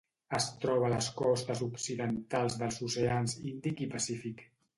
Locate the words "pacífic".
3.95-4.45